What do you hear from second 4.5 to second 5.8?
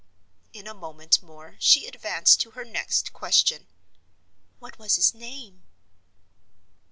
"What was his name?"